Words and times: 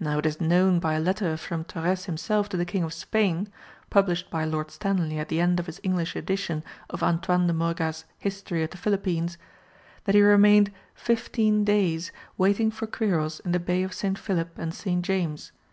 Now 0.00 0.18
it 0.18 0.26
is 0.26 0.40
known 0.40 0.80
by 0.80 0.94
a 0.94 0.98
letter 1.00 1.36
from 1.36 1.64
Torrès 1.64 2.06
himself 2.06 2.48
to 2.48 2.56
the 2.56 2.64
King 2.64 2.82
of 2.82 2.92
Spain 2.92 3.48
published 3.88 4.28
by 4.28 4.42
Lord 4.44 4.72
Stanley 4.72 5.16
at 5.20 5.28
the 5.28 5.38
end 5.40 5.60
of 5.60 5.66
his 5.66 5.78
English 5.84 6.16
edition 6.16 6.64
of 6.90 7.04
Antoine 7.04 7.46
de 7.46 7.52
Morga's 7.52 8.04
History 8.18 8.64
of 8.64 8.70
the 8.70 8.76
Philippines 8.82 9.38
that 10.06 10.16
he 10.16 10.22
remained 10.22 10.72
"fifteen" 10.92 11.62
days 11.62 12.10
waiting 12.36 12.72
for 12.72 12.88
Quiros 12.88 13.38
in 13.44 13.52
the 13.52 13.60
Bay 13.60 13.84
of 13.84 13.94
Saint 13.94 14.18
Philip 14.18 14.58
and 14.58 14.74
Saint 14.74 15.04
James. 15.04 15.52